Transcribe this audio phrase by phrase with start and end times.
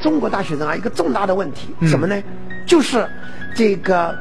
[0.00, 2.22] 中国大学生啊，一个重大的问题什么呢？
[2.66, 3.06] 就是
[3.54, 4.16] 这个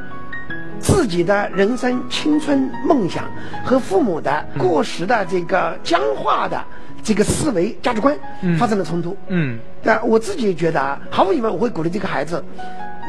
[0.79, 3.25] 自己的人生、青春、梦想
[3.65, 6.63] 和父母的过时的这个僵化的
[7.03, 8.17] 这个思维价值观
[8.57, 9.15] 发生了冲突。
[9.27, 12.43] 嗯，但我自己觉得啊，毫无疑问，我会鼓励这个孩子，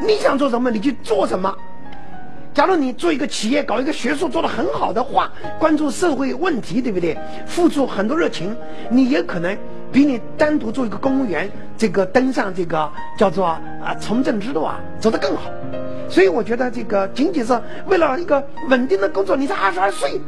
[0.05, 1.55] 你想做什么，你去做什么。
[2.51, 7.17] 假如你做一个企业，搞一个学术做得很好的话，关注社会问题，对不对？
[7.45, 8.53] 付出很多热情，
[8.89, 9.55] 你也可能
[9.91, 15.51] 比你单独做一个公务员，这个登上这个叫做啊从政之路啊，走得更好。
[16.09, 20.19] 所以我觉得这个仅仅是为了一个稳定的工作，你才二十二岁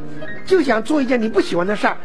[0.46, 1.96] 就想做一件你不喜欢的事儿，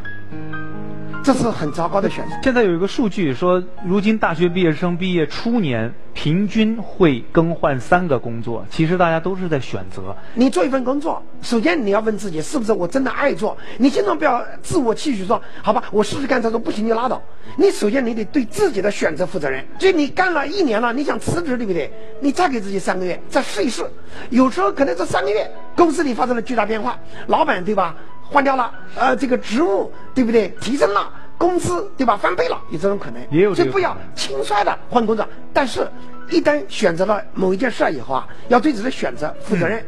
[1.27, 2.35] 这是很糟糕的选择。
[2.41, 8.65] 现在有一个数据说，如今大学毕业生毕业初年平均会更换三个工作。
[8.69, 10.15] 其实大家都是在选择。
[10.35, 13.57] 你做一份工作，首先你要问自己是不是我真的爱做。
[13.77, 17.21] 你千万不要自我期许说，好吧，我试试看，他说不行就拉倒。
[17.57, 19.65] 你首先你得对自己的选择负责任。
[19.77, 21.91] 就你干了一年了，你想辞职，对不对？
[22.21, 23.85] 你再给自己三个月，再试一试。
[24.29, 27.97] 有时候可能这三个月公司里发生了巨大变化，老板对吧？
[28.29, 30.49] 换掉了，呃，这个职务对不对？
[30.59, 32.17] 提升了，工资对吧？
[32.17, 33.21] 翻倍了，有这种可能。
[33.29, 35.27] 也有所以不要轻率的换工作。
[35.53, 35.87] 但是，
[36.29, 39.85] 一旦选择了某一件事儿以后啊，要对自己的选择负责任，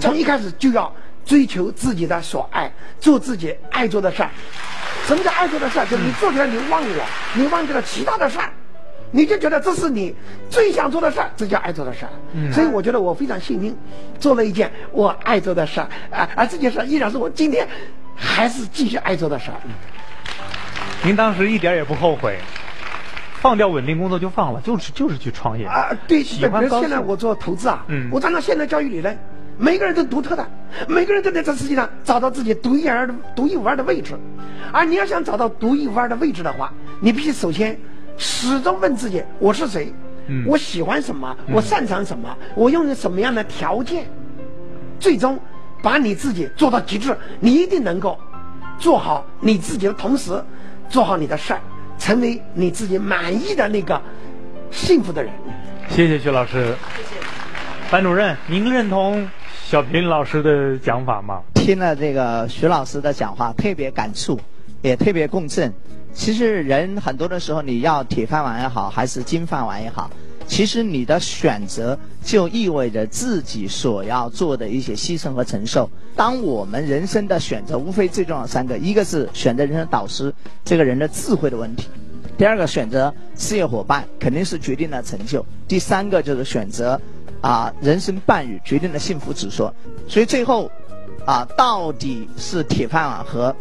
[0.00, 0.92] 从一开始就要
[1.24, 4.30] 追求自己的所爱，做自己爱做的事儿。
[5.06, 5.84] 什么叫爱做的事儿？
[5.86, 8.50] 就是你做出来你忘我，你忘记了其他的事儿。
[9.10, 10.12] 你就觉得这是你
[10.50, 12.10] 最想做的事儿，这叫爱做的事儿。
[12.52, 13.76] 所以我觉得我非常幸运，
[14.18, 17.68] 做了一件我爱做的事儿，啊，而这件事儿依然是我今天
[18.16, 19.56] 还是继续爱做的事儿。
[21.04, 22.38] 您当时一点也不后悔，
[23.34, 29.18] 放掉稳定工作就放了，就是就是去创业啊，对，喜欢高现在我做投资啊，嗯我按照现代教育理论，
[29.58, 30.48] 每个人都独特的，
[30.88, 34.18] 每个人都在这世界上找到自己独一无二的、独一无二的位置。
[34.72, 37.78] 而你要想找到独一无二的位置的话，你必须首先
[38.16, 39.92] 始终问自己：我是谁？
[40.26, 41.36] 嗯我喜欢什么？
[41.52, 42.34] 我擅长什么？
[42.54, 44.06] 我用什么样的条件？
[44.98, 45.38] 最终
[45.82, 48.18] 把你自己做到极致，你一定能够
[48.78, 50.42] 做好你自己的同时，
[50.88, 51.60] 做好你的事儿，
[51.98, 54.00] 成为你自己满意的那个
[54.70, 55.32] 幸福的人。
[55.88, 56.74] 谢谢徐老师。
[56.96, 57.20] 谢谢
[57.90, 59.28] 班主任，您认同
[59.64, 61.42] 小平老师的讲法吗？
[61.54, 64.38] 听了这个徐老师的讲话，特别感触，
[64.82, 65.72] 也特别共振。
[66.12, 70.10] 其实人很多的时候，你要铁饭碗也好，还是金饭碗也好，
[70.46, 75.90] 其实你的选择就意味着自己所要做的一些牺牲和承受。
[76.14, 80.32] 当我们人生的选择，无非最重要三个，一个是选择人生导师，
[80.64, 81.86] 这个人的智慧的问题；
[82.38, 87.00] 第二个选择事业伙伴，肯定是决定了成就；第三个就是选择
[87.40, 89.68] 啊人生伴侣，决定了幸福指数。
[90.08, 90.70] 所以最后
[91.26, 93.54] 啊，到底是铁饭碗和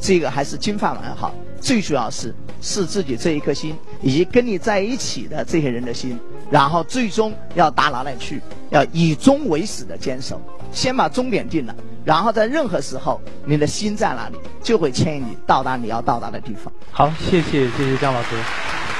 [0.00, 1.32] 这个还是金饭碗好？
[1.62, 6.18] 最主要是是自己这一颗心，以及跟你在一起的这些人的心，
[6.50, 8.42] 然后最终要达哪里去？
[8.70, 10.40] 要以终为始的坚守，
[10.72, 11.74] 先把终点定了，
[12.04, 16.72] 然后在任何时候，你的心在哪里，就会牵引你到达你要到达的地方。
[16.90, 18.28] 好，谢谢谢谢姜老师。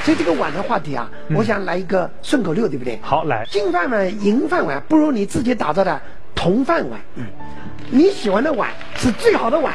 [0.04, 2.98] 所以这个碗的话题啊，我想来一个顺口溜，对不对？
[3.02, 6.00] 好，来，金饭碗、银饭碗不如你自己打造的
[6.34, 7.00] 铜饭碗。
[7.16, 7.24] 嗯，
[7.90, 9.74] 你喜欢的碗是最好的碗，